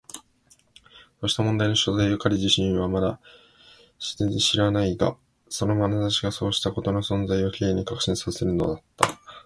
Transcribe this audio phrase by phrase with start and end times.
[1.19, 3.19] そうした問題の存在を彼自身はまだ
[4.17, 5.15] 全然知らないが、
[5.47, 9.07] そのまなざしがそうしたことの存在を Ｋ に確信させるのだった。